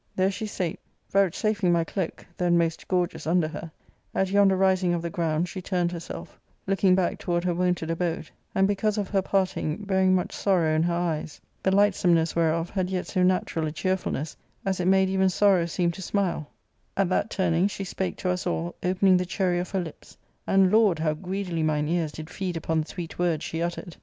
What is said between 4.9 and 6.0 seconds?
of the ground she turned